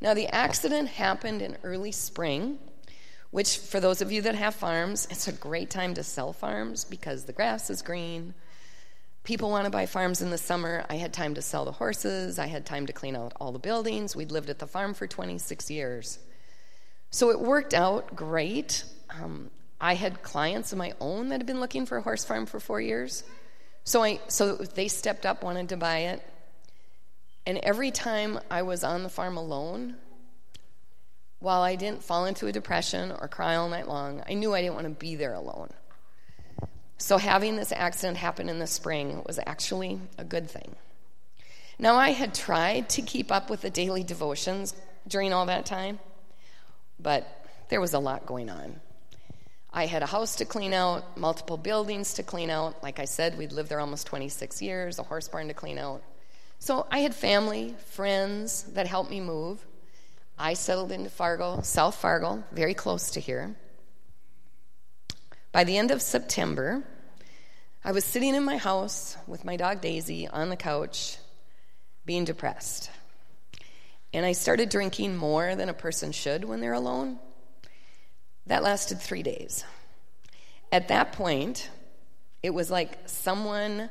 Now, 0.00 0.14
the 0.14 0.28
accident 0.28 0.88
happened 0.88 1.42
in 1.42 1.58
early 1.64 1.92
spring, 1.92 2.58
which, 3.30 3.58
for 3.58 3.80
those 3.80 4.00
of 4.00 4.10
you 4.10 4.22
that 4.22 4.34
have 4.34 4.54
farms, 4.54 5.06
it's 5.10 5.28
a 5.28 5.32
great 5.32 5.70
time 5.70 5.94
to 5.94 6.02
sell 6.02 6.32
farms 6.32 6.84
because 6.84 7.24
the 7.24 7.32
grass 7.32 7.70
is 7.70 7.82
green, 7.82 8.34
people 9.22 9.50
want 9.50 9.66
to 9.66 9.70
buy 9.70 9.84
farms 9.84 10.22
in 10.22 10.30
the 10.30 10.38
summer. 10.38 10.84
I 10.88 10.96
had 10.96 11.12
time 11.12 11.34
to 11.34 11.42
sell 11.42 11.64
the 11.64 11.72
horses, 11.72 12.38
I 12.38 12.46
had 12.46 12.64
time 12.64 12.86
to 12.86 12.92
clean 12.92 13.14
out 13.14 13.34
all 13.38 13.52
the 13.52 13.58
buildings. 13.58 14.16
We'd 14.16 14.32
lived 14.32 14.48
at 14.48 14.58
the 14.58 14.66
farm 14.66 14.94
for 14.94 15.06
26 15.06 15.70
years. 15.70 16.18
So 17.10 17.30
it 17.30 17.40
worked 17.40 17.74
out 17.74 18.16
great. 18.16 18.84
Um, 19.10 19.50
I 19.80 19.94
had 19.94 20.22
clients 20.22 20.72
of 20.72 20.78
my 20.78 20.94
own 21.00 21.28
that 21.28 21.40
had 21.40 21.46
been 21.46 21.60
looking 21.60 21.86
for 21.86 21.98
a 21.98 22.02
horse 22.02 22.24
farm 22.24 22.46
for 22.46 22.58
four 22.60 22.80
years. 22.80 23.22
So, 23.84 24.02
I, 24.02 24.20
so 24.28 24.56
they 24.56 24.88
stepped 24.88 25.24
up, 25.24 25.42
wanted 25.42 25.70
to 25.70 25.76
buy 25.76 25.98
it. 25.98 26.22
And 27.46 27.58
every 27.58 27.90
time 27.90 28.40
I 28.50 28.62
was 28.62 28.84
on 28.84 29.02
the 29.02 29.08
farm 29.08 29.36
alone, 29.36 29.96
while 31.40 31.62
I 31.62 31.76
didn't 31.76 32.02
fall 32.02 32.26
into 32.26 32.46
a 32.46 32.52
depression 32.52 33.12
or 33.12 33.28
cry 33.28 33.54
all 33.54 33.68
night 33.68 33.88
long, 33.88 34.22
I 34.28 34.34
knew 34.34 34.54
I 34.54 34.60
didn't 34.60 34.74
want 34.74 34.86
to 34.86 34.94
be 34.94 35.14
there 35.14 35.34
alone. 35.34 35.70
So, 36.98 37.16
having 37.16 37.56
this 37.56 37.70
accident 37.70 38.16
happen 38.16 38.48
in 38.48 38.58
the 38.58 38.66
spring 38.66 39.22
was 39.24 39.38
actually 39.46 40.00
a 40.18 40.24
good 40.24 40.50
thing. 40.50 40.74
Now, 41.78 41.94
I 41.94 42.10
had 42.10 42.34
tried 42.34 42.88
to 42.90 43.02
keep 43.02 43.30
up 43.30 43.50
with 43.50 43.60
the 43.60 43.70
daily 43.70 44.02
devotions 44.02 44.74
during 45.06 45.32
all 45.32 45.46
that 45.46 45.64
time, 45.64 46.00
but 46.98 47.26
there 47.68 47.80
was 47.80 47.94
a 47.94 48.00
lot 48.00 48.26
going 48.26 48.50
on. 48.50 48.80
I 49.72 49.86
had 49.86 50.02
a 50.02 50.06
house 50.06 50.36
to 50.36 50.44
clean 50.44 50.72
out, 50.72 51.16
multiple 51.16 51.56
buildings 51.56 52.14
to 52.14 52.24
clean 52.24 52.50
out. 52.50 52.82
Like 52.82 52.98
I 52.98 53.04
said, 53.04 53.38
we'd 53.38 53.52
lived 53.52 53.68
there 53.68 53.78
almost 53.78 54.08
26 54.08 54.60
years, 54.60 54.98
a 54.98 55.04
horse 55.04 55.28
barn 55.28 55.48
to 55.48 55.54
clean 55.54 55.78
out. 55.78 56.02
So 56.58 56.86
I 56.90 56.98
had 57.00 57.14
family, 57.14 57.76
friends 57.90 58.64
that 58.72 58.88
helped 58.88 59.10
me 59.10 59.20
move. 59.20 59.64
I 60.38 60.54
settled 60.54 60.92
into 60.92 61.10
Fargo, 61.10 61.62
South 61.62 61.96
Fargo, 61.96 62.44
very 62.52 62.74
close 62.74 63.10
to 63.12 63.20
here. 63.20 63.56
By 65.50 65.64
the 65.64 65.76
end 65.76 65.90
of 65.90 66.00
September, 66.00 66.84
I 67.84 67.90
was 67.90 68.04
sitting 68.04 68.36
in 68.36 68.44
my 68.44 68.56
house 68.56 69.16
with 69.26 69.44
my 69.44 69.56
dog 69.56 69.80
Daisy 69.80 70.28
on 70.28 70.48
the 70.48 70.56
couch, 70.56 71.18
being 72.06 72.24
depressed. 72.24 72.90
And 74.12 74.24
I 74.24 74.32
started 74.32 74.68
drinking 74.68 75.16
more 75.16 75.56
than 75.56 75.68
a 75.68 75.74
person 75.74 76.12
should 76.12 76.44
when 76.44 76.60
they're 76.60 76.72
alone. 76.72 77.18
That 78.46 78.62
lasted 78.62 79.00
three 79.00 79.24
days. 79.24 79.64
At 80.70 80.88
that 80.88 81.12
point, 81.12 81.68
it 82.44 82.50
was 82.50 82.70
like 82.70 82.96
someone 83.06 83.90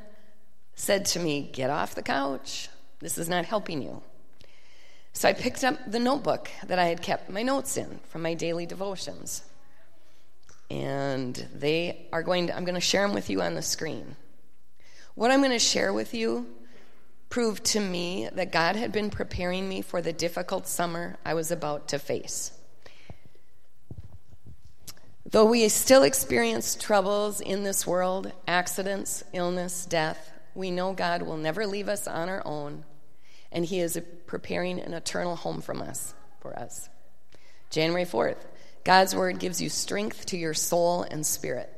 said 0.74 1.04
to 1.06 1.20
me, 1.20 1.42
Get 1.52 1.68
off 1.68 1.94
the 1.94 2.02
couch. 2.02 2.70
This 3.00 3.18
is 3.18 3.28
not 3.28 3.44
helping 3.44 3.82
you. 3.82 4.02
So 5.18 5.28
I 5.28 5.32
picked 5.32 5.64
up 5.64 5.76
the 5.84 5.98
notebook 5.98 6.48
that 6.68 6.78
I 6.78 6.84
had 6.84 7.02
kept 7.02 7.28
my 7.28 7.42
notes 7.42 7.76
in 7.76 7.98
from 8.08 8.22
my 8.22 8.34
daily 8.34 8.66
devotions 8.66 9.42
and 10.70 11.34
they 11.52 12.06
are 12.12 12.22
going 12.22 12.46
to, 12.46 12.56
I'm 12.56 12.64
going 12.64 12.76
to 12.76 12.80
share 12.80 13.04
them 13.04 13.16
with 13.16 13.28
you 13.28 13.42
on 13.42 13.56
the 13.56 13.62
screen. 13.62 14.14
What 15.16 15.32
I'm 15.32 15.40
going 15.40 15.50
to 15.50 15.58
share 15.58 15.92
with 15.92 16.14
you 16.14 16.46
proved 17.30 17.64
to 17.64 17.80
me 17.80 18.28
that 18.32 18.52
God 18.52 18.76
had 18.76 18.92
been 18.92 19.10
preparing 19.10 19.68
me 19.68 19.82
for 19.82 20.00
the 20.00 20.12
difficult 20.12 20.68
summer 20.68 21.16
I 21.24 21.34
was 21.34 21.50
about 21.50 21.88
to 21.88 21.98
face. 21.98 22.52
Though 25.28 25.46
we 25.46 25.68
still 25.68 26.04
experience 26.04 26.76
troubles 26.76 27.40
in 27.40 27.64
this 27.64 27.84
world 27.84 28.30
accidents, 28.46 29.24
illness, 29.32 29.84
death 29.84 30.30
we 30.54 30.70
know 30.70 30.92
God 30.92 31.22
will 31.22 31.36
never 31.36 31.66
leave 31.66 31.88
us 31.88 32.06
on 32.06 32.28
our 32.28 32.42
own, 32.46 32.84
and 33.52 33.64
He 33.64 33.80
is 33.80 34.00
preparing 34.26 34.80
an 34.80 34.94
eternal 34.94 35.36
home 35.36 35.60
from 35.60 35.82
us 35.82 36.14
for 36.40 36.58
us. 36.58 36.88
January 37.70 38.04
4th, 38.04 38.38
God's 38.84 39.14
word 39.14 39.38
gives 39.38 39.60
you 39.60 39.68
strength 39.68 40.26
to 40.26 40.38
your 40.38 40.54
soul 40.54 41.02
and 41.02 41.26
spirit. 41.26 41.72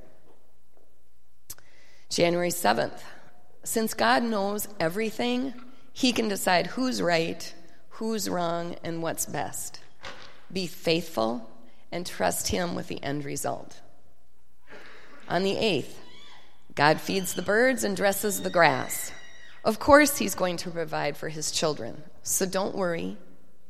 January 2.08 2.50
7th, 2.50 3.00
since 3.64 3.94
God 3.94 4.22
knows 4.22 4.68
everything, 4.78 5.54
He 5.92 6.12
can 6.12 6.28
decide 6.28 6.68
who's 6.68 7.02
right, 7.02 7.54
who's 7.90 8.28
wrong, 8.28 8.76
and 8.82 9.02
what's 9.02 9.26
best. 9.26 9.80
Be 10.52 10.66
faithful 10.66 11.48
and 11.92 12.06
trust 12.06 12.48
Him 12.48 12.74
with 12.74 12.88
the 12.88 13.02
end 13.02 13.24
result. 13.24 13.80
On 15.28 15.42
the 15.42 15.54
8th, 15.54 15.94
God 16.74 17.00
feeds 17.00 17.34
the 17.34 17.42
birds 17.42 17.84
and 17.84 17.96
dresses 17.96 18.42
the 18.42 18.50
grass. 18.50 19.12
Of 19.64 19.78
course, 19.78 20.18
He's 20.18 20.34
going 20.34 20.56
to 20.58 20.70
provide 20.70 21.16
for 21.16 21.28
His 21.28 21.50
children, 21.50 22.02
so 22.22 22.46
don't 22.46 22.74
worry, 22.74 23.18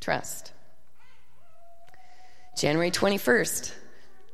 trust. 0.01 0.53
January 2.57 2.91
21st. 2.91 3.73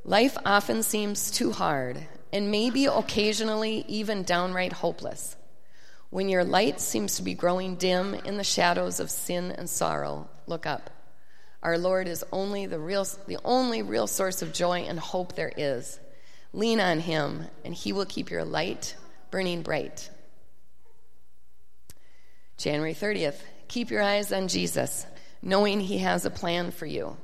Life 0.05 0.37
often 0.45 0.83
seems 0.83 1.31
too 1.31 1.53
hard 1.53 2.07
and 2.33 2.51
maybe 2.51 2.87
occasionally 2.87 3.85
even 3.89 4.23
downright 4.23 4.73
hopeless. 4.73 5.37
When 6.11 6.29
your 6.29 6.45
light 6.45 6.81
seems 6.81 7.17
to 7.17 7.23
be 7.23 7.35
growing 7.35 7.77
dim 7.77 8.15
in 8.15 8.37
the 8.37 8.45
shadows 8.45 9.01
of 9.01 9.11
sin 9.11 9.53
and 9.53 9.69
sorrow, 9.69 10.29
look 10.47 10.67
up. 10.67 10.91
Our 11.63 11.79
Lord 11.79 12.09
is 12.09 12.25
only 12.31 12.67
the 12.67 12.79
real 12.79 13.07
the 13.27 13.39
only 13.45 13.83
real 13.83 14.07
source 14.07 14.43
of 14.43 14.53
joy 14.53 14.81
and 14.81 15.01
hope 15.01 15.35
there 15.35 15.53
is. 15.57 15.99
Lean 16.53 16.81
on 16.81 17.01
him 17.01 17.47
and 17.65 17.75
he 17.75 17.93
will 17.93 18.07
keep 18.07 18.31
your 18.31 18.45
light 18.45 18.97
burning 19.31 19.63
bright. 19.63 20.11
January 22.57 22.95
30th. 22.95 23.41
Keep 23.69 23.91
your 23.91 24.03
eyes 24.03 24.33
on 24.33 24.49
Jesus, 24.49 25.07
knowing 25.43 25.81
he 25.81 25.99
has 25.99 26.25
a 26.25 26.31
plan 26.31 26.71
for 26.71 26.87
you. 26.87 27.17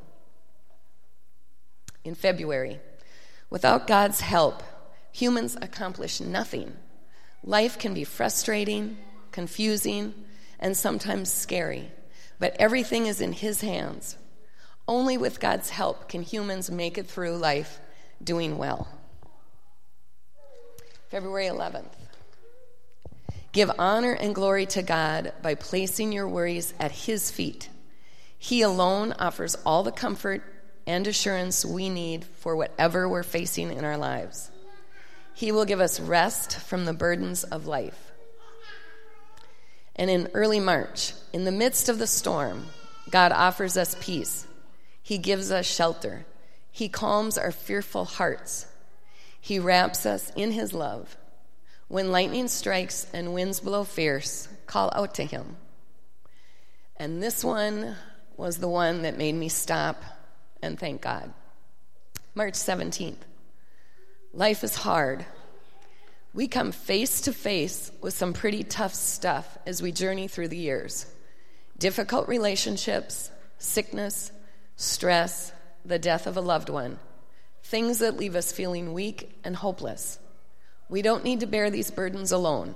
in 2.05 2.15
February. 2.15 2.81
Without 3.51 3.87
God's 3.87 4.21
help, 4.21 4.63
humans 5.13 5.57
accomplish 5.61 6.21
nothing. 6.21 6.77
Life 7.45 7.79
can 7.79 7.95
be 7.95 8.05
frustrating, 8.05 8.99
confusing, 9.31 10.15
and 10.59 10.77
sometimes 10.77 11.33
scary, 11.33 11.91
but 12.39 12.57
everything 12.59 13.07
is 13.07 13.21
in 13.21 13.33
His 13.33 13.61
hands. 13.61 14.17
Only 14.89 15.17
with 15.17 15.41
God's 15.41 15.71
help 15.71 16.09
can 16.09 16.23
humans 16.23 16.71
make 16.71 16.99
it 16.99 17.07
through 17.07 17.37
life 17.37 17.81
doing 18.23 18.59
well. 18.59 18.89
February 21.09 21.47
11th. 21.47 22.02
Give 23.53 23.71
honor 23.79 24.13
and 24.13 24.35
glory 24.35 24.65
to 24.67 24.83
God 24.83 25.33
by 25.43 25.55
placing 25.55 26.11
your 26.11 26.27
worries 26.27 26.73
at 26.81 26.91
His 26.91 27.31
feet. 27.31 27.69
He 28.39 28.63
alone 28.63 29.13
offers 29.19 29.57
all 29.67 29.83
the 29.83 29.93
comfort 29.93 30.43
and 30.87 31.07
assurance 31.07 31.65
we 31.65 31.91
need 31.91 32.25
for 32.25 32.57
whatever 32.57 33.09
we're 33.09 33.23
facing 33.23 33.71
in 33.71 33.85
our 33.85 33.99
lives. 33.99 34.51
He 35.35 35.53
will 35.53 35.67
give 35.67 35.81
us 35.81 36.01
rest 36.01 36.59
from 36.59 36.87
the 36.87 36.95
burdens 36.95 37.45
of 37.45 37.67
life. 37.67 38.13
And 39.95 40.11
in 40.11 40.31
early 40.33 40.59
March, 40.59 41.13
in 41.33 41.45
the 41.45 41.53
midst 41.53 41.91
of 41.91 41.99
the 41.99 42.07
storm, 42.07 42.67
God 43.11 43.33
offers 43.33 43.77
us 43.77 43.97
peace. 44.01 44.47
He 45.03 45.19
gives 45.19 45.51
us 45.51 45.67
shelter. 45.67 46.25
He 46.71 46.89
calms 46.89 47.37
our 47.37 47.53
fearful 47.53 48.07
hearts. 48.07 48.67
He 49.39 49.59
wraps 49.59 50.07
us 50.07 50.33
in 50.35 50.53
His 50.53 50.73
love. 50.73 51.17
When 51.93 52.11
lightning 52.11 52.49
strikes 52.49 53.07
and 53.13 53.35
winds 53.35 53.61
blow 53.61 53.85
fierce, 53.85 54.49
call 54.65 54.91
out 54.95 55.17
to 55.17 55.25
Him. 55.25 55.59
And 56.97 57.23
this 57.23 57.45
one 57.45 57.97
was 58.35 58.57
the 58.57 58.69
one 58.69 59.03
that 59.03 59.19
made 59.19 59.35
me 59.35 59.51
stop 59.51 60.03
and 60.63 60.79
thank 60.79 61.03
God. 61.03 61.35
March 62.35 62.55
17th. 62.55 63.19
Life 64.33 64.65
is 64.65 64.75
hard. 64.75 65.27
We 66.33 66.49
come 66.49 66.73
face 66.73 67.21
to 67.21 67.33
face 67.35 67.93
with 68.01 68.15
some 68.15 68.33
pretty 68.33 68.65
tough 68.65 68.95
stuff 68.95 69.59
as 69.67 69.83
we 69.83 69.93
journey 69.93 70.29
through 70.29 70.49
the 70.49 70.57
years 70.57 71.05
difficult 71.77 72.27
relationships, 72.27 73.31
sickness, 73.59 74.33
stress, 74.77 75.53
the 75.85 75.99
death 75.99 76.27
of 76.27 76.39
a 76.39 76.41
loved 76.41 76.71
one, 76.71 76.99
things 77.65 77.99
that 77.99 78.17
leave 78.17 78.35
us 78.35 78.51
feeling 78.51 78.95
weak 78.95 79.39
and 79.45 79.57
hopeless. 79.57 80.19
We 80.93 81.01
don't 81.01 81.25
need 81.25 81.41
to 81.41 81.47
bear 81.47 81.71
these 81.71 81.91
burdens 81.91 82.33
alone. 82.33 82.75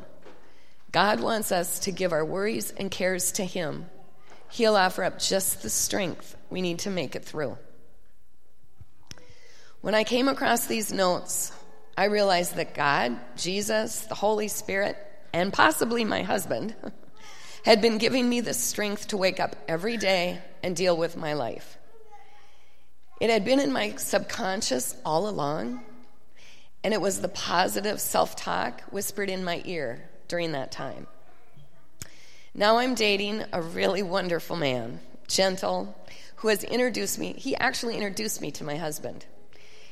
God 0.90 1.20
wants 1.20 1.52
us 1.52 1.80
to 1.80 1.92
give 1.92 2.14
our 2.14 2.24
worries 2.24 2.70
and 2.70 2.90
cares 2.90 3.32
to 3.32 3.44
Him. 3.44 3.90
He'll 4.48 4.74
offer 4.74 5.04
up 5.04 5.18
just 5.18 5.60
the 5.60 5.68
strength 5.68 6.34
we 6.48 6.62
need 6.62 6.78
to 6.78 6.90
make 6.90 7.14
it 7.14 7.26
through. 7.26 7.58
When 9.82 9.94
I 9.94 10.02
came 10.02 10.28
across 10.28 10.64
these 10.64 10.94
notes, 10.94 11.52
I 11.94 12.06
realized 12.06 12.56
that 12.56 12.74
God, 12.74 13.18
Jesus, 13.36 14.06
the 14.06 14.14
Holy 14.14 14.48
Spirit, 14.48 14.96
and 15.34 15.52
possibly 15.52 16.02
my 16.02 16.22
husband 16.22 16.74
had 17.66 17.82
been 17.82 17.98
giving 17.98 18.26
me 18.26 18.40
the 18.40 18.54
strength 18.54 19.08
to 19.08 19.18
wake 19.18 19.40
up 19.40 19.56
every 19.68 19.98
day 19.98 20.40
and 20.62 20.74
deal 20.74 20.96
with 20.96 21.18
my 21.18 21.34
life. 21.34 21.76
It 23.20 23.28
had 23.28 23.44
been 23.44 23.60
in 23.60 23.74
my 23.74 23.96
subconscious 23.96 24.96
all 25.04 25.28
along, 25.28 25.84
and 26.86 26.94
it 26.94 27.00
was 27.00 27.20
the 27.20 27.28
positive 27.28 28.00
self 28.00 28.36
talk 28.36 28.80
whispered 28.92 29.28
in 29.28 29.42
my 29.42 29.60
ear 29.64 30.08
during 30.28 30.52
that 30.52 30.70
time. 30.70 31.08
Now 32.54 32.78
I'm 32.78 32.94
dating 32.94 33.42
a 33.52 33.60
really 33.60 34.04
wonderful 34.04 34.54
man, 34.54 35.00
gentle, 35.26 35.98
who 36.36 36.46
has 36.46 36.62
introduced 36.62 37.18
me. 37.18 37.32
He 37.32 37.56
actually 37.56 37.96
introduced 37.96 38.40
me 38.40 38.52
to 38.52 38.62
my 38.62 38.76
husband. 38.76 39.26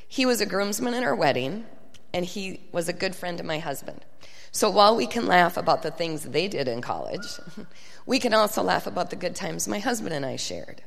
He 0.07 0.25
was 0.25 0.39
a 0.39 0.45
groomsman 0.45 0.93
in 0.93 1.03
our 1.03 1.13
wedding, 1.13 1.65
and 2.13 2.23
he 2.23 2.61
was 2.71 2.87
a 2.87 2.93
good 2.93 3.13
friend 3.13 3.41
of 3.41 3.45
my 3.45 3.59
husband. 3.59 4.05
So 4.53 4.69
while 4.69 4.95
we 4.95 5.05
can 5.05 5.27
laugh 5.27 5.57
about 5.57 5.83
the 5.83 5.91
things 5.91 6.23
they 6.23 6.47
did 6.47 6.69
in 6.69 6.79
college, 6.79 7.27
we 8.05 8.19
can 8.19 8.33
also 8.33 8.63
laugh 8.63 8.87
about 8.87 9.09
the 9.09 9.17
good 9.17 9.35
times 9.35 9.67
my 9.67 9.79
husband 9.79 10.13
and 10.13 10.25
I 10.25 10.37
shared. 10.37 10.81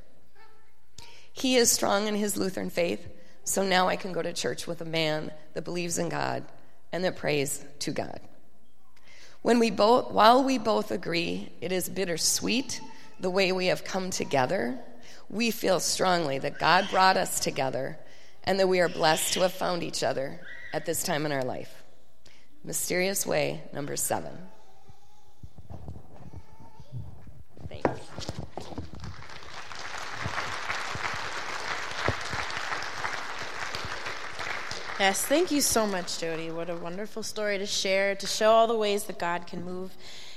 He 1.35 1.57
is 1.57 1.71
strong 1.71 2.07
in 2.07 2.15
his 2.15 2.39
Lutheran 2.39 2.71
faith, 2.71 3.07
so 3.49 3.67
now 3.67 3.89
I 3.89 3.97
can 3.97 4.13
go 4.13 4.23
to 4.23 4.33
church 4.33 4.67
with 4.67 4.81
a 4.81 4.85
man 4.85 5.33
that 5.55 5.65
believes 5.65 5.99
in 5.99 6.09
God 6.09 6.45
and 6.93 7.03
that 7.05 7.17
prays 7.17 7.65
to 7.81 7.91
God. 7.91 8.21
When 9.43 9.59
we 9.59 9.71
both, 9.71 10.11
while 10.11 10.45
we 10.45 10.59
both 10.59 10.91
agree 10.91 11.51
it 11.61 11.73
is 11.73 11.89
bittersweet 11.89 12.81
the 13.21 13.31
way 13.31 13.53
we 13.53 13.67
have 13.67 13.85
come 13.85 14.11
together, 14.11 14.79
we 15.31 15.51
feel 15.51 15.81
strongly 15.81 16.39
that 16.39 16.59
God 16.59 16.89
brought 16.91 17.17
us 17.17 17.41
together 17.41 17.99
and 18.45 18.61
that 18.61 18.69
we 18.69 18.81
are 18.81 18.89
blessed 18.89 19.35
to 19.35 19.41
have 19.41 19.53
found 19.53 19.83
each 19.83 20.03
other 20.03 20.41
at 20.73 20.87
this 20.87 21.03
time 21.03 21.25
in 21.25 21.33
our 21.33 21.45
life. 21.45 21.83
Mysterious 22.65 23.27
Way, 23.27 23.63
number 23.73 23.97
seven. 23.97 24.37
Yes, 34.99 35.23
thank 35.23 35.53
you 35.53 35.61
so 35.61 35.87
much, 35.87 36.19
Jodi. 36.19 36.51
What 36.51 36.69
a 36.69 36.75
wonderful 36.75 37.23
story 37.23 37.57
to 37.59 37.67
share, 37.67 38.17
to 38.17 38.27
show 38.27 38.51
all 38.51 38.67
the 38.67 38.77
ways 38.77 39.05
that 39.05 39.17
God 39.17 39.47
can 39.47 39.65
move 39.65 39.93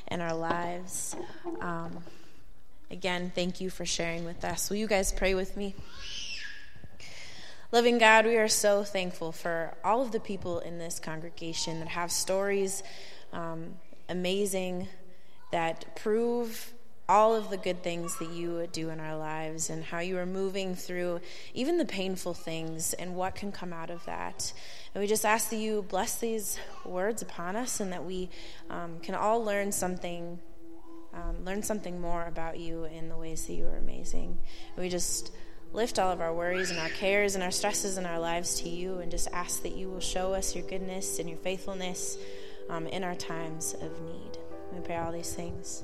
in 0.05 0.21
our 0.21 0.35
lives. 0.35 1.15
Um, 1.61 2.03
again, 2.91 3.31
thank 3.33 3.59
you 3.59 3.71
for 3.71 3.87
sharing 3.87 4.23
with 4.23 4.45
us. 4.45 4.69
Will 4.69 4.77
you 4.77 4.85
guys 4.85 5.11
pray 5.11 5.33
with 5.33 5.57
me? 5.57 5.73
Loving 7.71 7.97
God, 7.97 8.27
we 8.27 8.37
are 8.37 8.47
so 8.47 8.83
thankful 8.83 9.31
for 9.31 9.73
all 9.83 10.03
of 10.03 10.11
the 10.11 10.19
people 10.19 10.59
in 10.59 10.77
this 10.77 10.99
congregation 10.99 11.79
that 11.79 11.87
have 11.87 12.11
stories 12.11 12.83
um, 13.33 13.73
amazing 14.09 14.87
that 15.51 15.95
prove 15.95 16.71
all 17.11 17.35
of 17.35 17.49
the 17.49 17.57
good 17.57 17.83
things 17.83 18.17
that 18.19 18.29
you 18.29 18.65
do 18.71 18.89
in 18.89 18.97
our 19.01 19.17
lives 19.17 19.69
and 19.69 19.83
how 19.83 19.99
you 19.99 20.17
are 20.17 20.25
moving 20.25 20.73
through 20.75 21.19
even 21.53 21.77
the 21.77 21.83
painful 21.83 22.33
things 22.33 22.93
and 22.93 23.13
what 23.17 23.35
can 23.35 23.51
come 23.51 23.73
out 23.73 23.89
of 23.89 24.03
that. 24.05 24.53
And 24.95 25.01
we 25.01 25.07
just 25.07 25.25
ask 25.25 25.49
that 25.49 25.57
you 25.57 25.85
bless 25.89 26.19
these 26.19 26.57
words 26.85 27.21
upon 27.21 27.57
us 27.57 27.81
and 27.81 27.91
that 27.91 28.05
we 28.05 28.29
um, 28.69 28.99
can 29.01 29.13
all 29.13 29.43
learn 29.43 29.73
something. 29.73 30.39
Um, 31.13 31.43
learn 31.43 31.61
something 31.61 31.99
more 31.99 32.25
about 32.25 32.57
you 32.57 32.85
in 32.85 33.09
the 33.09 33.17
ways 33.17 33.45
that 33.47 33.53
you 33.55 33.65
are 33.65 33.75
amazing. 33.75 34.37
And 34.73 34.81
we 34.81 34.87
just 34.87 35.33
lift 35.73 35.99
all 35.99 36.13
of 36.13 36.21
our 36.21 36.33
worries 36.33 36.71
and 36.71 36.79
our 36.79 36.87
cares 36.87 37.35
and 37.35 37.43
our 37.43 37.51
stresses 37.51 37.97
in 37.97 38.05
our 38.05 38.19
lives 38.19 38.61
to 38.61 38.69
you 38.69 38.99
and 38.99 39.11
just 39.11 39.27
ask 39.33 39.63
that 39.63 39.75
you 39.75 39.89
will 39.89 39.99
show 39.99 40.33
us 40.33 40.55
your 40.55 40.65
goodness 40.65 41.19
and 41.19 41.27
your 41.27 41.39
faithfulness 41.39 42.17
um, 42.69 42.87
in 42.87 43.03
our 43.03 43.15
times 43.15 43.73
of 43.81 44.01
need. 44.01 44.37
We 44.71 44.79
pray 44.79 44.95
all 44.95 45.11
these 45.11 45.33
things. 45.33 45.83